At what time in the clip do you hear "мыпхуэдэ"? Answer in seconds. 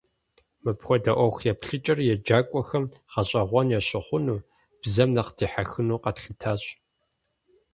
0.63-1.11